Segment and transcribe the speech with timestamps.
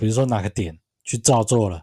[0.00, 1.82] 比如说哪个点去照做了，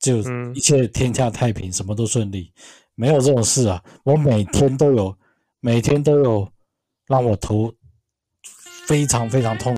[0.00, 0.18] 就
[0.52, 2.52] 一切天下太平，什么都顺利，
[2.96, 3.80] 没有这种事啊！
[4.02, 5.16] 我每天都有，
[5.60, 6.50] 每天都有
[7.06, 7.72] 让我头
[8.88, 9.76] 非常非常痛。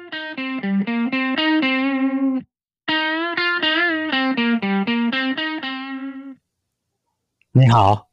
[7.52, 8.08] 你好，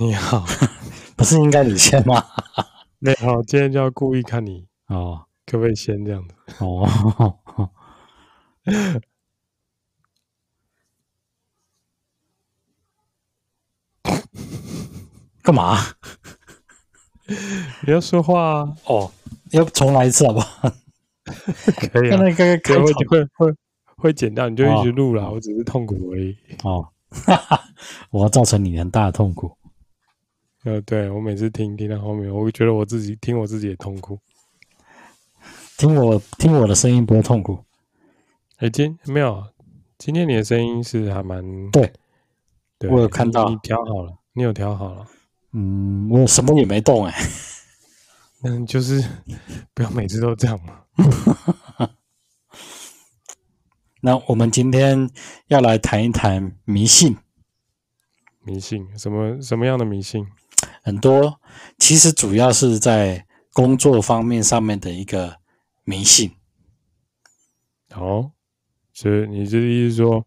[0.00, 0.44] 你好，
[1.14, 2.24] 不是应该你先吗？
[2.98, 6.34] 你好，今天就要故意看你哦，可不可以先这样子？
[6.58, 7.38] 哦。
[15.42, 15.78] 干嘛？
[17.86, 18.76] 你要说话啊？
[18.86, 19.12] 哦，
[19.50, 20.72] 要重来一次好不好？
[21.90, 22.16] 可以啊。
[22.16, 23.54] 那个开会会会
[23.96, 25.24] 会剪掉，你就一直录了。
[25.24, 26.36] 哦、我只是痛苦而已。
[26.62, 27.60] 哦，哈哈，
[28.10, 29.56] 我要造成你很大的痛苦。
[30.64, 34.18] 呃，对，我每次听听到后面，我会觉得我自己听我自己也痛苦。
[35.76, 37.62] 听我听我的声音不会痛苦。
[38.64, 39.46] 哎，今没有，
[39.98, 41.92] 今天你的声音是还蛮对，
[42.78, 45.06] 对，我有看到，你调好了，你有调好了。
[45.52, 47.30] 嗯，我什么也没动哎、欸。
[48.44, 49.04] 嗯，就是
[49.74, 50.80] 不要每次都这样嘛。
[54.00, 55.10] 那我们今天
[55.48, 57.18] 要来谈一谈迷信。
[58.44, 60.26] 迷信什么什么样的迷信？
[60.82, 61.38] 很多，
[61.78, 65.36] 其实主要是在工作方面上面的一个
[65.84, 66.34] 迷信。
[67.94, 68.32] 哦，
[68.94, 70.24] 所以你这意思说，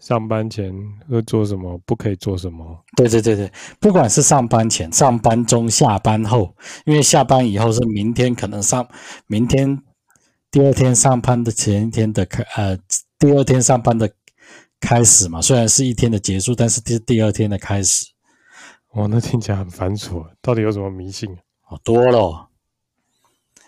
[0.00, 0.74] 上班前
[1.08, 2.84] 要做什么，不可以做什么？
[2.96, 6.54] 对对对对，不管是上班前、上班中、下班后，
[6.86, 8.88] 因为下班以后是明天可能上，
[9.26, 9.82] 明天
[10.50, 12.78] 第二天上班的前一天的开，呃，
[13.18, 14.10] 第二天上班的
[14.80, 15.42] 开始嘛。
[15.42, 18.06] 虽然是一天的结束，但是第第二天的开始。
[18.94, 21.36] 哇，那听起来很繁琐，到底有什么迷信？
[21.60, 22.48] 好多了，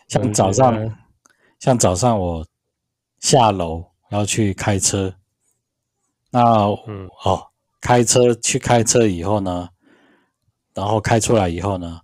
[0.09, 0.97] 像早上，
[1.59, 2.47] 像早上我
[3.19, 5.15] 下楼要去开车，
[6.31, 7.09] 那嗯。
[7.25, 7.49] 哦，
[7.81, 9.71] 开车去开车以后呢，
[10.75, 12.01] 然后开出来以后呢，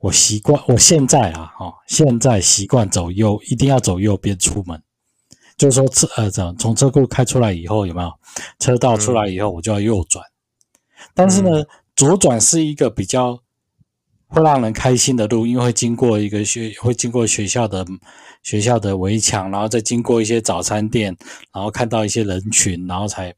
[0.00, 4.82] 我习惯，我现在啊，哦，现在习惯走右，一定要走右边出门，
[5.56, 8.12] 就是说车呃，这样从车库开出来以后有没有？
[8.58, 10.24] 车道出来以后，我就要右转，
[11.14, 11.64] 但是呢。
[11.96, 13.42] 左转是一个比较
[14.30, 17.84] 会让人开心的路，因为会经过一个学，会经过学校的
[18.42, 21.16] 学校的围墙，然后再经过一些早餐店，
[21.52, 23.34] 然后看到一些人群，然后才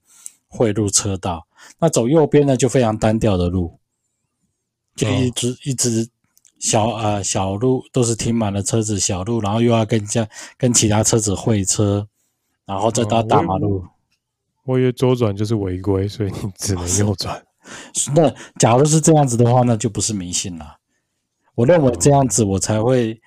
[0.47, 1.47] 汇入车道。
[1.78, 3.78] 那走右边呢，就非常单调的路，
[4.94, 6.08] 就一直、哦、一直
[6.58, 10.28] 小呃小路都是停满了车子，小路，然后又要跟家
[10.59, 12.06] 跟其他车子会车，
[12.66, 13.78] 然后再到大马路。
[13.78, 13.88] 哦、
[14.64, 17.42] 我以为左转就是违规，所以你只能右转。
[18.14, 18.28] 那
[18.59, 20.76] 假如是这样子的话，那就不是迷信了。
[21.55, 23.21] 我认为这样子，我才会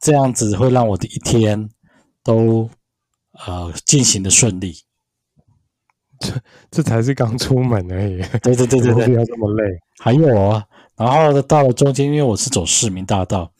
[0.00, 1.68] 这样子会让我的一天
[2.22, 2.70] 都
[3.46, 4.74] 呃进行的顺利。
[6.20, 6.32] 这
[6.70, 8.20] 这才是刚出门而已。
[8.42, 9.64] 对对对对对，不 要这么累。
[10.00, 10.64] 还有啊，
[10.96, 13.52] 然后到了中间，因为我是走市民大道，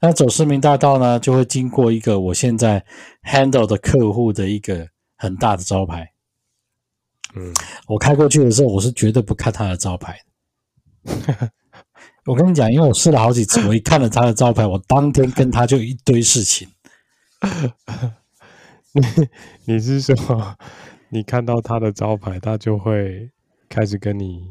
[0.00, 2.84] 那走市民大道呢，就会经过一个我现在
[3.22, 6.12] handle 的客户的一个很大的招牌。
[7.34, 7.52] 嗯，
[7.86, 10.18] 我开过去的时候，我是绝对不看他的招牌
[11.04, 11.50] 的。
[12.28, 16.68] 我跟你讲，因为我试了好几次，我一看了他的招牌，我当天跟他就一堆事情。
[18.92, 19.02] 你
[19.64, 20.56] 你是说，
[21.08, 23.30] 你看到他的招牌，他就会
[23.68, 24.42] 开始跟你？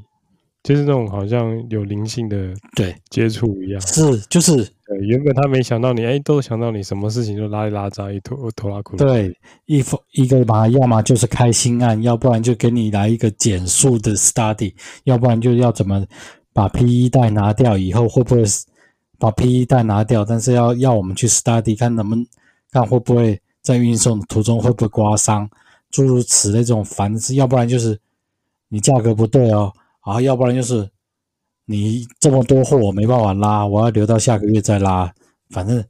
[0.63, 8.97] 就是那种好像有灵性的对接触一样，是就是对，原本他没想到你，哎，都想到你，什么事情就拉里拉杂一拖拖拉苦。
[8.97, 9.33] 对，
[9.65, 14.73] 一一个嘛，要么就是开心案，要不然就给你来一个简述的 study，
[15.05, 16.05] 要不然就要怎么
[16.57, 18.41] 把 PE 带拿掉，以后会不会
[19.19, 20.25] 把 PE 带拿掉？
[20.25, 22.25] 但是要要我们去 study，看能不能
[22.71, 25.47] 看会不会在运送途中会不会刮伤，
[25.91, 28.01] 诸如此类这种烦事，要不然就是
[28.69, 29.71] 你价格不对哦。
[29.99, 30.89] 啊，要不然就是
[31.65, 35.13] 你这么多货我没办法拉，我要留到下个月再拉，
[35.51, 35.85] 反正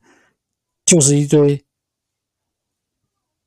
[0.83, 1.63] 就是一堆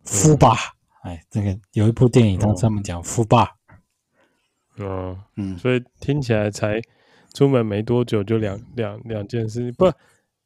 [0.05, 0.57] 夫霸。
[1.03, 3.57] 哎，这个有一部电影，他专门讲夫霸。
[4.79, 6.81] 嗯嗯，所以听起来才
[7.35, 9.93] 出门没多久就两两两件事，不，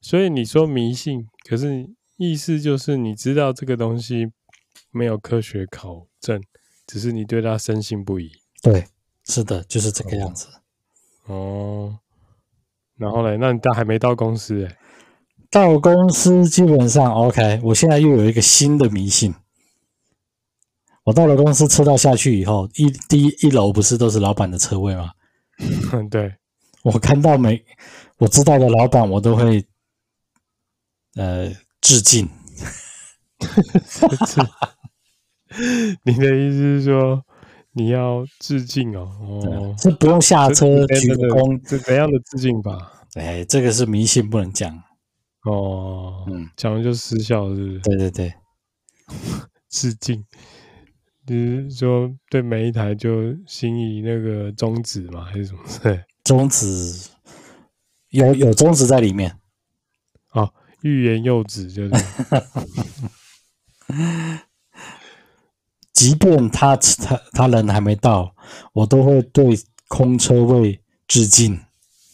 [0.01, 4.33] 所以你说迷信，可是意思就是你知道这个东西
[4.91, 6.41] 没有科学考证，
[6.87, 8.31] 只是你对它深信不疑。
[8.63, 8.85] 对。
[9.27, 10.49] 是的，就是这个样子。
[11.29, 11.99] 哦，
[12.99, 14.77] 然后嘞，那你到还没到公司诶？
[15.51, 17.59] 到公司基本上 OK。
[17.65, 19.35] 我现在又有一个新的迷信。
[21.05, 25.13] 我到了公司，车道下去以后，一第一一楼不是都是老板的车位吗？
[25.95, 26.35] 嗯， 对。
[26.85, 27.65] 我看到每
[28.19, 29.67] 我知道的老板，我都会
[31.17, 31.51] 呃
[31.81, 32.29] 致敬。
[36.05, 37.25] 你的意思是说
[37.73, 39.11] 你要致敬哦？
[39.21, 42.93] 哦，这不用下车鞠躬，这怎样的致敬吧？
[43.15, 44.77] 哎，这个是迷信，不能讲
[45.45, 46.25] 哦。
[46.29, 47.79] 嗯，讲了就失效，是不是？
[47.81, 48.35] 对对对，
[49.71, 50.25] 致敬，
[51.27, 55.61] 就是说对每一台就心仪那个中指嘛，还是什么？
[55.83, 57.11] 对，中指
[58.09, 59.39] 有有中指在里面。
[60.33, 61.95] 哦，欲言又止，就是。
[65.93, 68.35] 即便他他他人还没到，
[68.73, 69.57] 我都会对
[69.87, 71.61] 空车位致敬。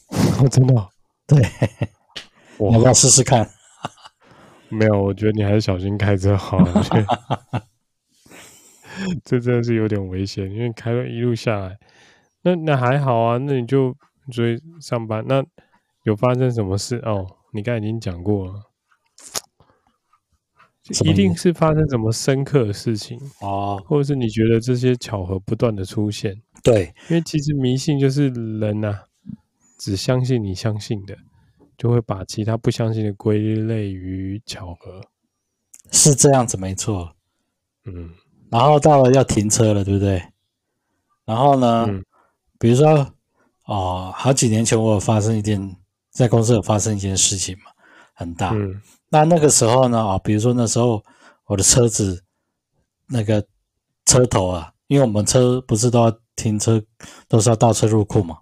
[0.08, 0.88] 我，真的？
[1.26, 1.42] 对，
[2.58, 3.48] 我要不要试试看？
[4.68, 6.58] 没有，我觉得你还是小心开车好。
[9.24, 11.78] 这真的是有点危险，因为开了一路下来，
[12.42, 13.94] 那那还好啊，那你就
[14.30, 15.24] 追上班。
[15.26, 15.44] 那
[16.04, 16.96] 有发生什么事？
[17.04, 18.54] 哦，你刚才已经讲过了。
[21.04, 26.34] 一定是发生什么深刻的事情哦，或者是你觉得这些巧合不断的出现？
[26.64, 29.02] 对，因为其实迷信就是人呐、啊，
[29.78, 31.16] 只相信你相信的，
[31.78, 35.00] 就会把其他不相信的归类于巧合，
[35.92, 37.14] 是这样子没错。
[37.84, 38.10] 嗯，
[38.50, 40.20] 然后到了要停车了，对不对？
[41.24, 42.04] 然后呢，嗯、
[42.60, 43.12] 比如说
[43.64, 45.76] 哦，好几年前我有发生一件，
[46.12, 47.72] 在公司有发生一件事情嘛，
[48.14, 48.50] 很大。
[48.50, 48.80] 嗯。
[49.08, 51.02] 那那个时候呢，啊，比如说那时候
[51.46, 52.22] 我的车子
[53.08, 53.44] 那个
[54.04, 56.80] 车头啊，因为我们车不是都要停车，
[57.26, 58.38] 都是要倒车入库嘛，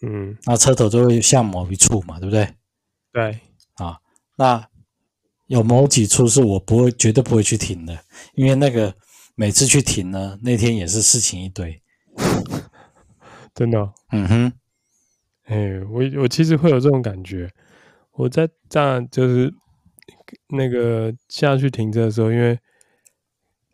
[0.00, 2.48] 嗯，那车头就会向某一处嘛，对不对？
[3.12, 3.40] 对，
[3.74, 3.98] 啊，
[4.36, 4.66] 那
[5.48, 7.98] 有某几处是我不会绝对不会去停的，
[8.34, 8.94] 因为那个
[9.34, 11.82] 每次去停呢，那天也是事情一堆，
[13.54, 14.52] 真的哦，嗯哼，
[15.44, 17.50] 哎，我我其实会有这种感觉，
[18.12, 19.52] 我在站就是。
[20.48, 22.56] 那个下去停车的时候，因为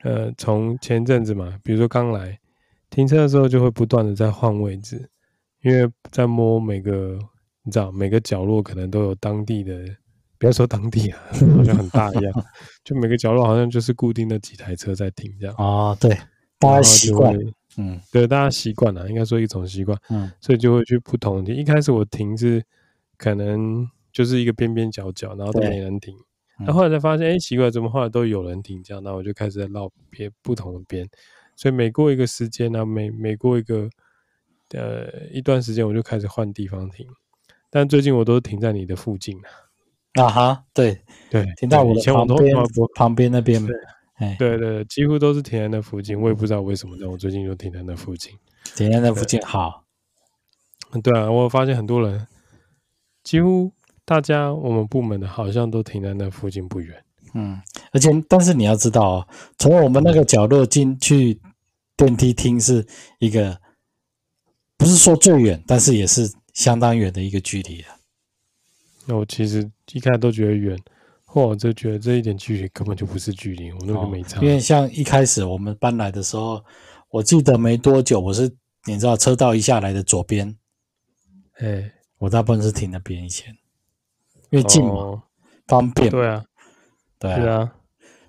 [0.03, 2.39] 呃，从前阵子嘛，比如说刚来
[2.89, 5.11] 停车的时候，就会不断的在换位置，
[5.63, 7.19] 因为在摸每个，
[7.63, 9.75] 你知道每个角落可能都有当地的，
[10.39, 11.21] 不要说当地啊，
[11.57, 12.33] 好像很大一样，
[12.85, 15.55] 就每个角落好像就是固定的几台车在停这样。
[15.59, 16.17] 哦，对，
[16.59, 17.35] 大家习惯，
[17.79, 21.55] 嗯，对，大家习惯了，应该说一种习惯，嗯，所以就会去不同的停。
[21.55, 22.63] 一开始我停是
[23.19, 26.17] 可能就是一个边边角角，然后都没人停。
[26.59, 29.03] 那后来才发现，哎、欸，奇怪，怎么后来都有人停这样？
[29.03, 31.07] 那我就开始在绕别不同的边，
[31.55, 33.91] 所以每过一个时间呢，每每过一个
[34.71, 37.07] 呃一段时间，我就开始换地方停。
[37.69, 40.23] 但最近我都停在你的附近了。
[40.23, 42.57] 啊哈，对对，停到我的旁边
[42.95, 43.63] 旁边那边。
[44.19, 46.21] 对对对，几乎都是停在那附近。
[46.21, 48.33] 我也不知道为什么，但我最近就停在那附近。
[48.75, 49.85] 停在那附近好。
[51.03, 52.27] 对啊，我发现很多人
[53.23, 53.73] 几乎。
[54.09, 57.03] 大家，我们部门的好像都停在那附近不远。
[57.35, 57.61] 嗯，
[57.91, 59.29] 而且，但是你要知道哦，
[59.59, 61.41] 从我们那个角落进去
[61.97, 62.87] 电梯厅是
[63.19, 63.61] 一个，
[64.77, 67.97] 不是说最远，但是也是相当远的一个距离啊。
[69.07, 70.79] 那我其实一开始都觉得远，
[71.27, 74.41] 后来就觉得这一点距离根本就不是距离，我那个没差。
[74.41, 76.65] 因为像一开始我们搬来的时候，
[77.11, 78.51] 我记得没多久，我是
[78.87, 80.57] 你知道车道一下来的左边，
[81.59, 83.55] 哎，我大部分是停那边以前。
[84.51, 85.23] 因为近嘛，哦、
[85.67, 86.09] 方便。
[86.09, 86.45] 对啊，
[87.19, 87.73] 对啊。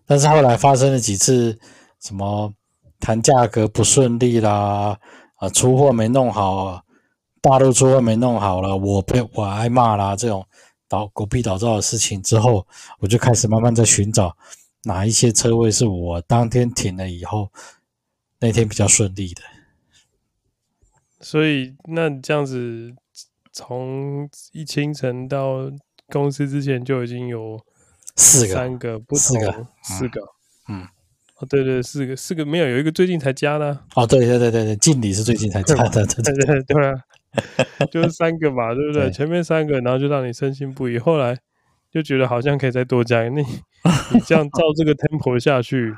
[0.05, 1.57] 但是后来发生了几次
[2.01, 2.51] 什么
[2.99, 4.97] 谈价格不顺利啦，
[5.35, 6.83] 啊，出货没弄好，
[7.41, 10.43] 大陆出货没弄好了，我被我挨骂啦，这种
[10.87, 12.65] 倒狗屁倒灶的事情之后，
[12.99, 14.35] 我就开始慢慢在寻找
[14.83, 17.51] 哪一些车位是我当天停了以后
[18.39, 19.41] 那天比较顺利的。
[21.19, 22.95] 所以那这样子，
[23.51, 25.71] 从一清晨到。
[26.09, 27.59] 公司之前就已经有
[28.15, 30.21] 四个、三个不同四个、四个，
[30.69, 30.87] 嗯，
[31.35, 33.77] 哦，对对，四个，四个没有，有一个最近才加的。
[33.93, 36.93] 哦，对对对对对，敬礼是最近才加的，对对对 对啊，
[37.91, 39.11] 就是三个嘛，对不对？
[39.11, 41.37] 前面三个，然后就让你深信不疑，后来
[41.91, 43.23] 就觉得好像可以再多加。
[43.29, 43.41] 你
[44.11, 45.93] 你这样照这个 tempo 下去，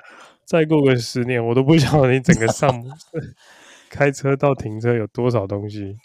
[0.45, 2.83] 再过个十年，我都不晓得你整个上
[3.89, 5.95] 开车到停车有多少东西。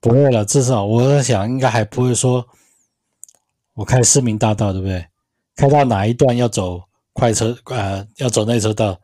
[0.00, 2.46] 不会了，至少我在想，应该还不会说，
[3.74, 5.06] 我开市民大道，对不对？
[5.56, 9.00] 开到哪一段要走快车，呃，要走内车道，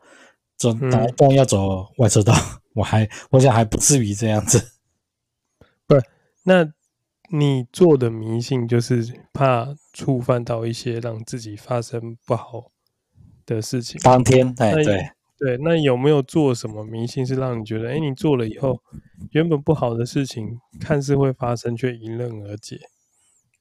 [0.57, 4.74] 走哪一段要走外车道，嗯、我还我想还不至于这样子。
[6.45, 6.71] 不，那
[7.29, 12.71] 你做的迷信就是怕触犯到一些让自己发生不好
[13.45, 13.99] 的事情。
[14.01, 15.09] 当天，哎，对。
[15.37, 18.81] 对，那有没有做什么迷信是让你觉得，哎，你做了以后，
[19.31, 22.79] 原本不好的事情看似会发生，却迎刃而解？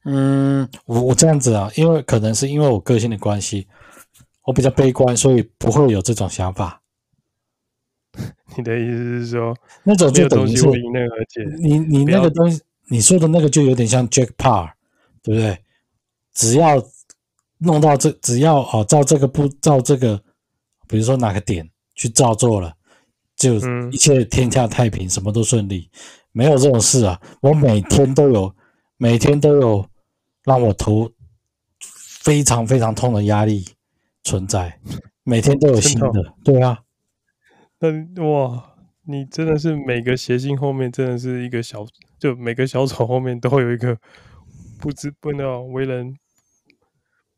[0.04, 3.66] 嗯，我我这样子啊，因为可能是因为我个性的关系，
[4.44, 6.80] 我比较悲观，所以不会有这种想法。
[8.56, 10.68] 你的意思是说，那种就等于是
[11.60, 14.72] 你你那个东西，你说的那个就有点像 Jack Parr，
[15.22, 15.58] 对不对？
[16.32, 16.82] 只要
[17.58, 20.22] 弄到这，只要哦照这个步，照这个，
[20.88, 22.74] 比如说哪个点去照做了，
[23.36, 23.54] 就
[23.90, 25.88] 一切天下太平，什么都顺利，
[26.32, 27.20] 没有这种事啊！
[27.40, 28.54] 我每天都有，
[28.96, 29.86] 每天都有
[30.44, 31.10] 让我头
[31.88, 33.64] 非常非常痛的压力
[34.24, 34.80] 存在，
[35.22, 36.80] 每天都有新的，对啊。
[37.78, 37.90] 那
[38.24, 38.74] 哇，
[39.04, 41.86] 你真的是每个谐星后面真的是一个小，
[42.24, 43.94] 就每个小丑后面都会有一个
[44.80, 46.16] 不知不道为人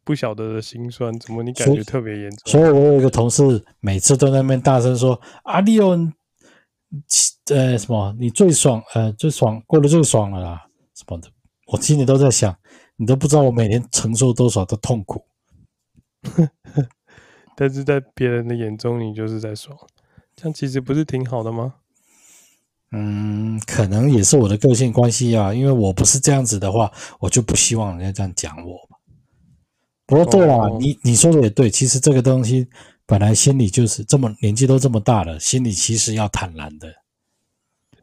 [0.05, 2.53] 不晓得的心酸，怎么你感觉特别严重？
[2.53, 5.91] 所以，我有一个同事每次都在那边大声说：“阿利欧，
[7.53, 8.15] 呃，什么？
[8.17, 11.29] 你最爽，呃，最爽，过得最爽了啦，什么的？”
[11.67, 12.57] 我心里都在想，
[12.95, 15.27] 你都不知道我每天承受多少的痛苦，
[17.57, 19.77] 但是在别人的眼中，你就是在爽。
[20.37, 21.75] 这样其实不是挺好的吗？
[22.93, 25.53] 嗯，可能也是我的个性关系啊。
[25.53, 26.91] 因为我不是这样子的话，
[27.21, 28.79] 我就不希望人家这样讲我。
[30.07, 31.69] 不过对了，哦、你你说的也对。
[31.69, 32.69] 其实这个东西
[33.05, 36.89] 本来心里就是这么年纪都这么大了，心里其实要坦然的，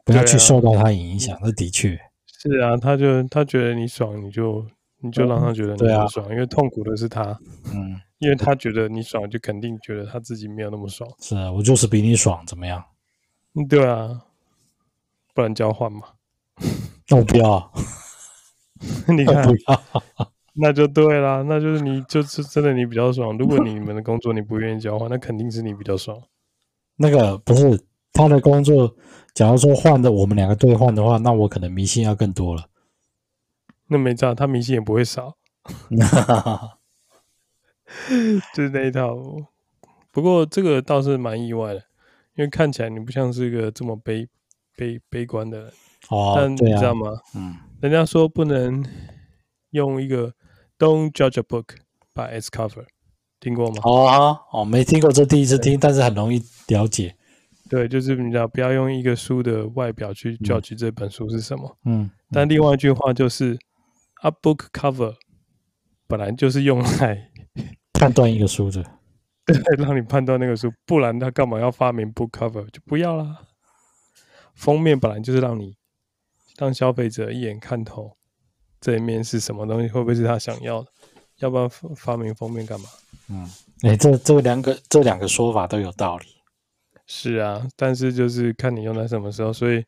[0.04, 1.38] 不要去受到他影响。
[1.40, 4.66] 那、啊、的确是啊，他就他觉得你爽，你就
[5.00, 7.38] 你就让他觉得你很爽，嗯啊、因为痛苦的是他。
[7.72, 8.00] 嗯。
[8.18, 11.06] 因为他觉得你爽，就肯定觉得他自己没有那么爽。
[11.20, 12.82] 是啊，我就是比你爽，怎么样？
[13.54, 14.18] 嗯，对啊，
[15.34, 16.02] 不然交换嘛。
[17.08, 17.72] 那我不要。
[19.08, 19.46] 你看，
[20.56, 23.36] 那就对啦，那就是你就是真的你比较爽。
[23.36, 26.22] 如果你们的工作你不愿意交换，那肯定是你比较爽。
[26.96, 28.94] 那个不是他的工作，
[29.34, 32.66] 假如说换的我们两个兑换的话，那我可能迷信要更多了。
[33.88, 35.36] 那没差，他迷信也不会少。
[38.54, 39.16] 就是那一套，
[40.10, 41.84] 不过这个倒是蛮意外的，
[42.36, 44.28] 因为看起来你不像是一个这么悲
[44.76, 45.72] 悲悲观的人。
[46.10, 47.10] 哦，但你知道吗？
[47.34, 48.84] 嗯，人家说不能
[49.70, 50.32] 用一个
[50.78, 51.76] "Don't judge a book
[52.12, 52.84] by its cover"，
[53.40, 53.80] 听过吗？
[53.84, 57.16] 哦哦，没听过，这第一次听，但是很容易了解。
[57.70, 61.76] 对，就是你知道，不要用一个书的外表去 judge 这本书是什么。
[61.86, 63.58] 嗯，但另外一句话就是
[64.22, 65.14] ，a book cover
[66.06, 67.30] 本来就是用来。
[67.94, 68.82] 判断一个书的，
[69.46, 72.68] 对，让你判断那个书，不然他干嘛要发明 book cover？
[72.70, 73.38] 就不要啦。
[74.54, 75.76] 封面本来就是让你
[76.56, 78.16] 让消费者一眼看透
[78.80, 80.88] 这一面是什么东西，会不会是他想要的？
[81.38, 82.88] 要不然发明封面干嘛？
[83.28, 83.50] 嗯，
[83.82, 86.26] 哎、欸，这这两个这两个说法都有道理。
[87.06, 89.52] 是啊，但是就是看你用在什么时候。
[89.52, 89.84] 所以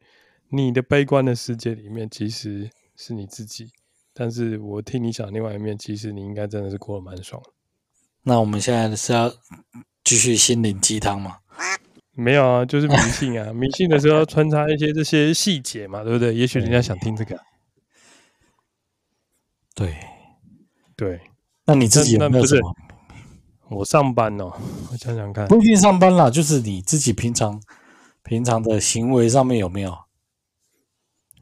[0.48, 3.70] 你的悲观的世界里面其实是你自己，
[4.12, 7.50] 但是我替你想另外一面，其实你应该真的是过得蛮爽的。
[8.22, 9.32] 那我们现在是要
[10.02, 11.38] 继续心灵鸡汤吗？
[12.16, 13.52] 没有啊，就是迷信啊。
[13.54, 16.34] 迷信的时候穿插一些这些细节嘛，对不对？
[16.34, 17.38] 也许人家想听这个。
[19.74, 19.94] 对，
[20.96, 21.20] 对。
[21.66, 22.74] 那你自己有没有什么？
[23.68, 24.52] 我上班哦，
[24.90, 25.46] 我想想看。
[25.48, 27.60] 不一定上班啦，就是你自己平常
[28.22, 29.96] 平常的行为上面有没有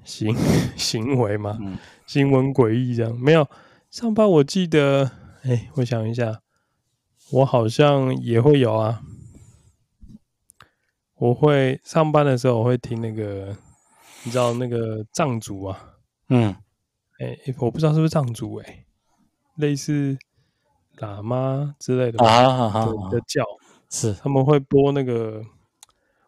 [0.02, 0.34] 行
[0.76, 1.58] 行为吗？
[1.60, 3.48] 嗯，行文诡异这样没有。
[3.90, 5.10] 上班我记得，
[5.44, 6.40] 哎，我想一下。
[7.30, 9.00] 我好像也会有啊，
[11.16, 13.56] 我会上班的时候，我会听那个，
[14.24, 15.94] 你知道那个藏族啊，
[16.28, 16.54] 嗯，
[17.18, 18.84] 哎，我不知道是不是藏族哎，
[19.56, 20.18] 类似
[20.98, 23.44] 喇嘛之类的啊，的叫
[23.90, 24.12] 是。
[24.14, 25.42] 他们会播那个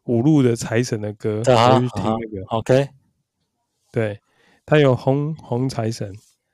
[0.05, 2.89] 五路的财神的歌，我去听那个，OK，
[3.93, 4.21] 对，
[4.65, 6.13] 他有红红财神，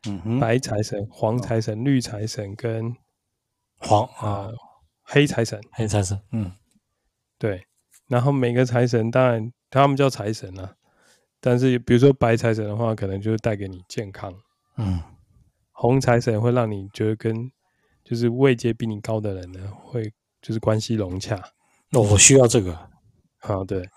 [0.09, 2.95] 嗯哼，白财神、黄财神、绿财神跟。
[3.85, 4.49] 黄啊，
[5.03, 6.53] 黑财神，黑财神，嗯，
[7.37, 7.67] 对。
[8.13, 10.75] 然后每个财神，当然他们叫财神啊，
[11.41, 14.31] 但是比如说白财神的话，可能就是带给你健康，
[14.77, 15.01] 嗯。
[15.73, 17.51] 红财神会让你觉得跟
[18.05, 21.43] 就是位阶比你高的人呢，会就是关系融洽。
[21.89, 22.79] 那我需要这个，
[23.39, 23.89] 好，对。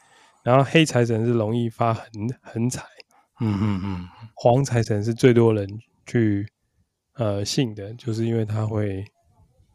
[0.43, 2.07] 然后黑财神是容易发横
[2.41, 2.83] 横财，
[3.41, 4.07] 嗯嗯嗯。
[4.33, 5.67] 黄财神是最多人
[6.05, 6.47] 去
[7.15, 9.03] 呃信的，就是因为他会。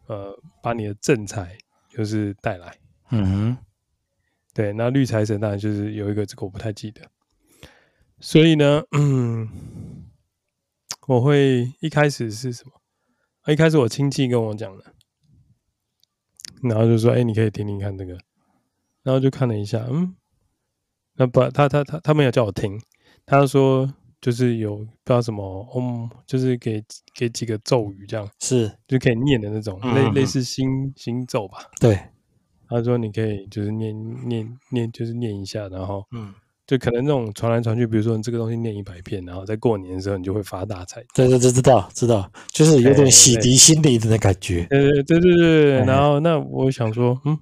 [0.06, 1.56] 呃，把你的正财
[1.88, 2.75] 就是带来，
[3.11, 3.59] 嗯哼，
[4.52, 7.02] 对，那绿财神当然就是有一个这个我不太记得，
[8.19, 9.49] 所以呢，嗯，
[11.07, 12.73] 我会一开始是什么？
[13.52, 14.85] 一开始我亲戚跟我讲的，
[16.62, 18.19] 然后就说：“哎、欸，你可以听听看这个。”
[19.02, 20.14] 然后就看了一下，嗯，
[21.14, 22.78] 那不，他他他他们有叫我听，
[23.25, 23.90] 他说
[24.21, 31.66] 就是有不知道什么，嗯，就是给给几个咒语这样，是就可以念的那种，类、嗯、类似心心咒吧。
[31.80, 31.99] 对，
[32.70, 33.94] 他说你可以就是念
[34.28, 36.32] 念念，就是念一下，然后嗯，
[36.66, 41.04] 就可能那种传来传去，比如说你这个东西念一百遍，然后在过年的时候你就会发大财。
[41.12, 44.64] 对对对，知道知道，就是有点洗涤心灵的感觉。
[44.70, 47.38] 对对对对对，然后那我想说，嗯，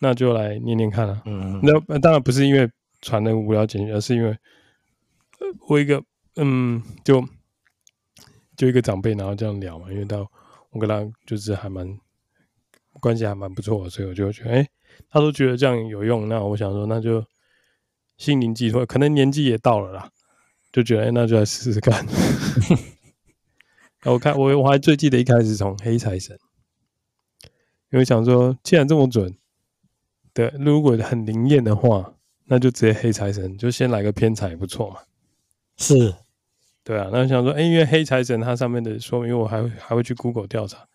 [0.00, 1.22] 那就来念念看啊。
[1.26, 2.68] 嗯，那当然不是因为
[3.02, 4.36] 传的无聊简讯，而是因为。
[5.68, 6.02] 我一个
[6.34, 7.24] 嗯，就
[8.56, 10.16] 就一个长辈，然后这样聊嘛，因为他
[10.70, 11.86] 我跟他就是还蛮
[13.00, 14.68] 关系还蛮不错，所以我就觉得，哎、欸，
[15.10, 17.24] 他都觉得这样有用，那我想说，那就
[18.16, 20.10] 心灵寄托，可能年纪也到了啦，
[20.72, 22.06] 就觉得，哎、欸，那就来试试看。
[24.04, 26.38] 我看我我还最记得一开始从黑财神，
[27.90, 29.36] 因为想说，既然这么准，
[30.32, 32.14] 对，如果很灵验的话，
[32.44, 35.00] 那就直接黑财神，就先来个偏财，不错嘛。
[35.76, 36.14] 是，
[36.84, 40.88] 对啊，那想说，哎、欸，因为黑财神它上面的说明，我还会还会去 Google 调查。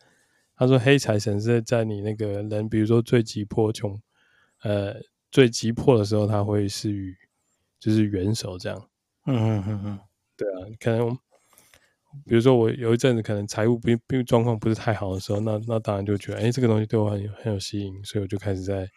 [0.55, 4.00] 他说黑财神是在你那个人，比如说最急迫穷，
[4.62, 4.95] 呃，
[5.31, 7.15] 最急迫的时候，他会是与
[7.79, 8.89] 就是援手这样。
[9.25, 10.00] 嗯嗯嗯嗯，
[10.38, 11.10] 对啊，可能
[12.25, 18.88] 比如说我有一阵子可能财务并并状况不是太好的时候，那那当然就觉得，哎、欸，这个东西对我很有很有吸引，所以我就开始在，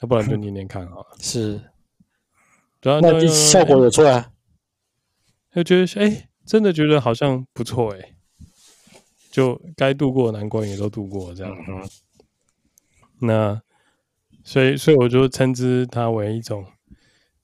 [0.00, 1.06] 那不然就 念念看好了。
[1.18, 1.60] 是，
[2.82, 4.30] 然后那效果有出来。
[5.52, 8.14] 就觉得哎、欸，真的觉得好像不错哎、欸，
[9.30, 11.56] 就该度过的难关也都度过这样。
[11.68, 11.88] 嗯、
[13.20, 13.62] 那
[14.44, 16.66] 所以所以我就称之它为一种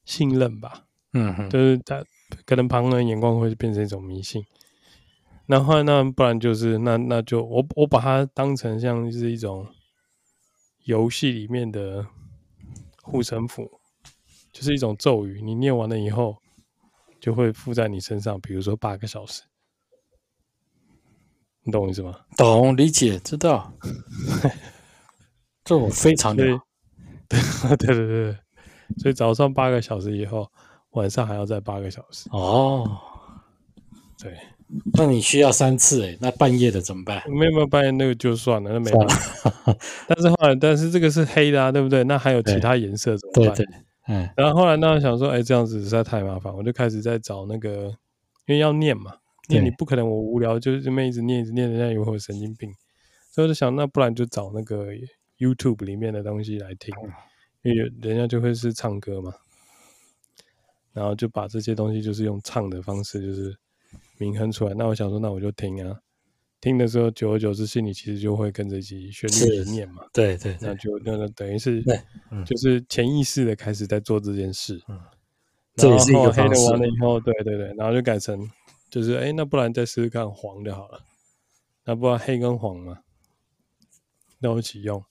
[0.04, 0.84] 信任吧。
[1.12, 2.04] 嗯哼，就是他
[2.44, 4.44] 可能旁人眼光会变成一种迷信。
[5.46, 9.66] 然后那不然就是那那就我我把它当成像是一种
[10.84, 12.06] 游戏里面的
[13.02, 13.80] 护身符，
[14.52, 16.36] 就是一种咒语，你念完了以后。
[17.18, 19.42] 就会附在你身上，比如说八个小时，
[21.66, 22.14] 你懂我意思吗？
[22.36, 23.72] 懂，理解，知道。
[25.64, 26.56] 这我非常 对，
[27.28, 28.36] 对对对对，
[28.98, 30.48] 所以早上八个小时以后，
[30.90, 32.28] 晚上还要再八个小时。
[32.30, 32.88] 哦，
[34.22, 34.32] 对，
[34.94, 37.20] 那你需要三次哎，那半夜的怎么办？
[37.28, 39.76] 没有没有半夜那个就算了，那没办法。
[40.06, 42.04] 但是后来，但是这个是黑的啊，对不对？
[42.04, 43.56] 那还有其他颜色怎么办？
[43.56, 43.74] 对对。
[44.06, 47.92] 嗯，然后后来呢，想说，哎，这样子实在太麻烦，我就开始在找那个，
[48.46, 49.16] 因为要念嘛，
[49.48, 52.72] 念你不可能我无聊就是这么一直念一直念，人家以为我神经病，
[53.30, 54.88] 所以我就想，那不然就找那个
[55.38, 56.94] YouTube 里面的东西来听，
[57.62, 59.34] 因为人家就会是唱歌嘛，
[60.92, 63.56] 然后就把这些东西就是用唱的方式就是
[64.18, 66.00] 鸣哼出来，那我想说，那我就听啊。
[66.58, 70.02] 听的时候，久而久之，心里其实就会跟着一起旋律的念嘛。
[70.12, 71.84] 对对，那就那个等于是，
[72.46, 74.82] 就是潜意识的开始在做这件事。
[74.88, 74.98] 嗯，
[75.76, 78.50] 这也是一个黑的完了以后，对对对，然后就改成
[78.96, 81.02] 就是，哎，那不然再试试看黄就好了。
[81.84, 83.00] 那不然黑跟黄嘛，
[84.40, 85.04] 都一起用。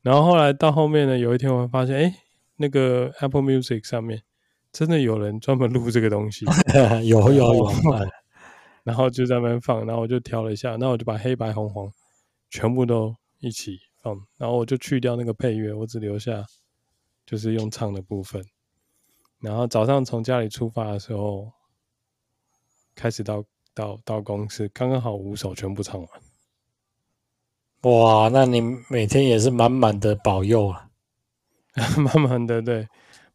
[0.00, 2.14] 然后后来到后面呢，有一天我发现，哎，
[2.54, 4.22] 那个 Apple Music 上面
[4.70, 6.46] 真的有人专门录这个东西，
[7.04, 7.72] 有有有。
[8.84, 11.92] 然后就在那边放，然后我就调了一下，那我就把黑白红黄
[12.48, 16.44] 全部都一起放，然后我就去掉那个配乐，我只留下
[17.26, 18.40] 就是用唱的部分。
[19.40, 21.50] 然后早上从家里出发的时候，
[23.00, 26.08] 开始到到到公司，刚刚好五首全部唱完。
[27.82, 28.60] 哇，那你
[28.90, 30.86] 每天也是满满的保佑啊！
[31.96, 32.86] 满满的对，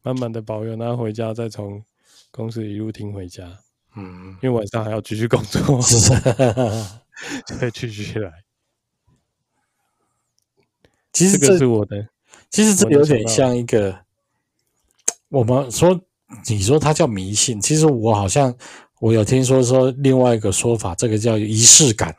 [0.04, 1.84] 满满的保佑，然后回家再从
[2.30, 3.58] 公司一路听回家。
[3.96, 5.60] 嗯，因为晚上还要继续工作，
[7.48, 8.32] 就会继续来。
[11.12, 12.08] 其实这，这个是我的，
[12.52, 14.06] 其实这有点像一个，
[15.30, 16.00] 我们说，
[16.48, 18.56] 你说它叫迷信，其实我好像
[19.00, 22.16] 我有听说说另外一个说法，这个叫仪式感。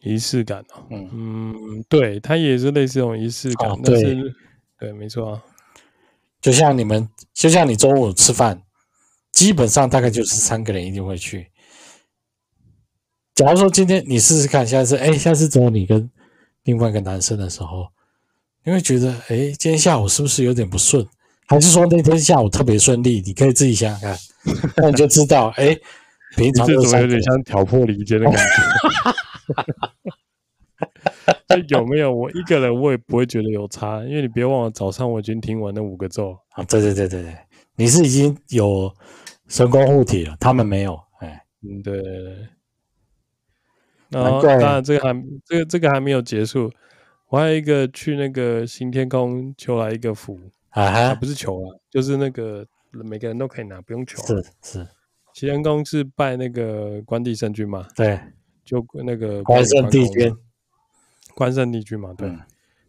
[0.00, 4.16] 仪式感哦，嗯嗯，对，它也是类似这种仪式感，哦、对
[4.78, 5.42] 对，没错啊，
[6.40, 8.62] 就像你们，就像你中午吃饭。
[9.32, 11.46] 基本上大概就是三个人一定会去。
[13.34, 16.10] 假如说今天你试试看，下次哎，下次只有你跟
[16.62, 17.86] 另外一个男生的时候，
[18.64, 21.06] 你会觉得哎，今天下午是不是有点不顺？
[21.46, 23.20] 还是说那天下午特别顺利？
[23.20, 24.18] 你可以自己想想看，
[24.76, 25.76] 那你就知道哎，
[26.36, 28.34] 平常这怎么有点像挑拨离间的感
[31.48, 31.56] 觉？
[31.68, 32.14] 有没有？
[32.14, 36.62] 我一个人我也不会觉得有差，因为你别忘了早上我已经听完那五个咒啊！
[36.64, 37.36] 对对对对对，
[37.76, 38.92] 你是已经有。
[39.48, 41.00] 神功护体了，他们没有。
[41.20, 42.48] 哎，嗯，对对对。
[44.08, 46.68] 然后当然这个还这个这个还没有结束，
[47.28, 50.36] 我还有一个去那个新天宫求来一个符
[50.70, 52.66] 啊，不是求啊，就是那个
[53.04, 54.22] 每个人都可以拿，不用求。
[54.26, 54.88] 是是，
[55.34, 57.86] 齐桓公是拜那个关帝圣君嘛？
[57.94, 58.20] 对，
[58.64, 60.36] 就那个关圣帝君，
[61.34, 62.40] 关圣帝君嘛，对，嗯、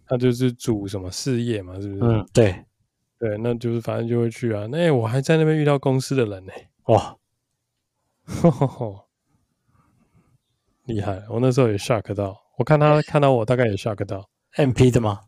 [0.05, 2.01] 他就是主什么事业嘛，是不是？
[2.01, 2.65] 嗯，对，
[3.19, 4.67] 对，那就是反正就会去啊。
[4.71, 7.17] 那、欸、我还在那边遇到公司的人呢、欸，哇，
[10.85, 11.21] 厉害！
[11.29, 14.29] 我那时候也 shock 到，我看他看到我大概也 shock 到。
[14.55, 15.19] MP 的吗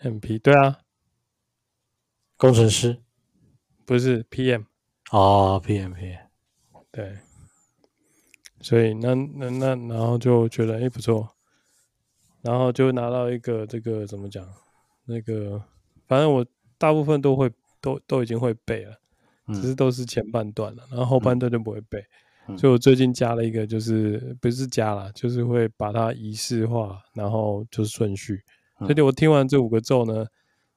[0.00, 0.78] ？MP 对啊，
[2.42, 2.98] 工程师？
[3.86, 4.64] 不是 PM。
[5.12, 6.18] 哦，PM PM，
[6.90, 7.18] 对，
[8.60, 11.36] 所以那那那然后就觉得哎、欸、不错，
[12.40, 14.44] 然后就拿到一个这个怎么讲，
[15.04, 15.62] 那个
[16.08, 16.44] 反正我
[16.78, 17.48] 大部分都会
[17.80, 18.98] 都都已经会背了，
[19.54, 22.04] 只是都是前半段了，然后后半段就不会背，
[22.48, 28.42] 嗯、所以我最近加了一个，就是不是加了，就是会把它仪式化，然后就是顺序，
[28.80, 30.26] 所以我听完这五个咒呢，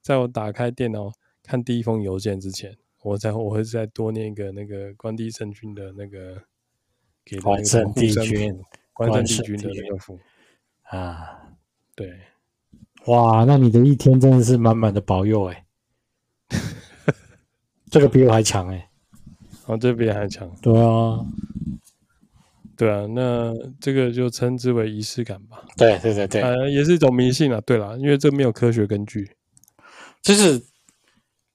[0.00, 1.10] 在我打开电脑
[1.46, 2.76] 看第一封邮件之前。
[3.02, 6.42] 我再我会再多念一个那个关帝圣君的那个
[7.24, 8.52] 给关圣帝君
[8.92, 10.18] 关圣帝君的那个符
[10.82, 11.54] 啊，
[11.94, 12.12] 对，
[13.04, 15.64] 哇，那你的一天真的是满满的保佑哎，
[17.88, 18.90] 这个比我还强哎，
[19.66, 21.24] 哦，这比还强，对啊，
[22.76, 29.30] 对啊，那这个就称之为仪式感吧，对对对对，呃，也是一种迷信啊，对啦，因为这没有科学根据，
[30.22, 30.60] 就是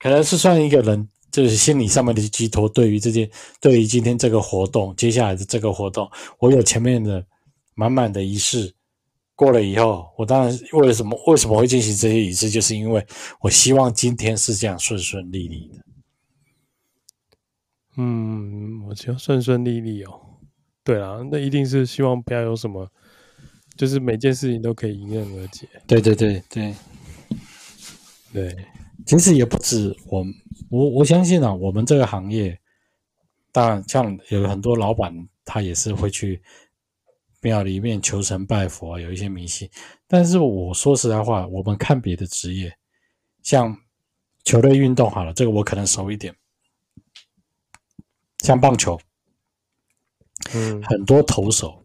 [0.02, 1.08] 可能是算一个人。
[1.32, 7.26] 就是心理上面的寄托，对于这件，对于今天这个活动，接下来的这个活动，我有前面的
[7.74, 8.74] 满满的仪式
[9.34, 11.18] 过了以后，我当然为了什么？
[11.28, 12.50] 为什么会进行这些仪式？
[12.50, 13.08] 就是因为
[13.40, 15.80] 我希望今天是这样顺顺利利的。
[17.96, 20.20] 嗯，我希望顺顺利利哦。
[20.84, 22.86] 对啊，那一定是希望不要有什么，
[23.78, 25.66] 就是每件事情都可以迎刃而解。
[25.88, 26.76] 对对对对
[28.34, 28.58] 对，
[29.06, 30.26] 其实也不止我。
[30.70, 32.58] 我我相信啊，我们这个行业，
[33.52, 36.42] 当然像有很多老板，他也是会去
[37.42, 39.70] 庙里面求神拜佛，有一些迷信。
[40.08, 42.78] 但是我说实在话，我们看别的职业，
[43.42, 43.78] 像
[44.44, 46.34] 球类运动好了，这个我可能熟一点，
[48.40, 49.00] 像棒球，
[50.54, 51.81] 嗯，很多投手。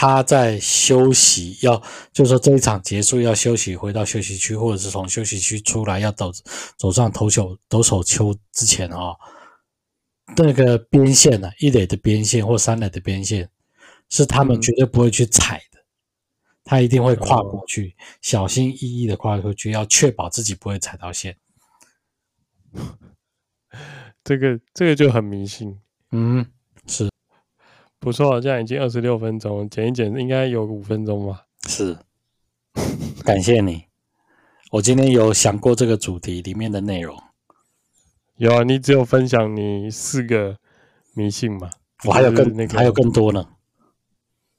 [0.00, 1.76] 他在休息，要
[2.12, 6.30] 就是说这一场结束要休息，回到休息区，或者是从休息区出来要走
[6.76, 9.16] 走上投球投手丘之前啊、哦，
[10.36, 13.50] 那个边线呢、啊，一垒的边线或三垒的边线
[14.08, 15.80] 是他们绝对不会去踩的，
[16.62, 21.36] 他一定会跨过去，小心翼翼的跨过去，要确保自己不会踩到线。
[24.22, 25.80] 这个这个就很迷信，
[26.12, 26.57] 嗯，是。
[28.00, 31.46] 不错，这样已经二十六分钟，剪一剪应该有五分钟吧？
[31.66, 31.96] 是，
[33.24, 33.84] 感谢你。
[34.70, 37.16] 我今天有想过这个主题里面的内容。
[38.36, 40.56] 有啊，你只有分享你四个
[41.14, 41.70] 迷信嘛？
[42.04, 43.48] 我还有更那个，还有更多呢。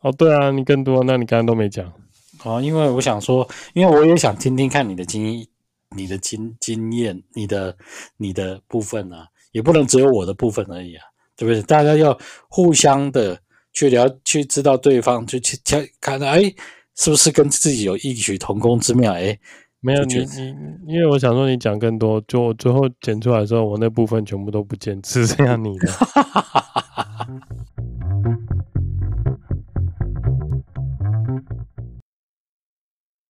[0.02, 1.93] 哦，对啊，你更多，那你刚刚都没讲。
[2.43, 5.47] 哦，因为我想说，因为我也想听听看你的经验、
[5.95, 7.78] 你的经经验、你的
[8.17, 11.06] 你的部分啊，也不能只有我的部分而已啊。
[11.39, 11.63] 对不对？
[11.63, 12.15] 大家要
[12.49, 13.39] 互相的
[13.71, 16.54] 去聊，去知道对方，就去看看，哎，
[16.97, 19.13] 是不是跟自己有异曲同工之妙？
[19.13, 19.39] 哎，
[19.80, 20.54] 没有你你，
[20.93, 25.88] 因为我想说你讲更多，就我最后剪出来的时候，我那部分全部都不见，只剩下你的。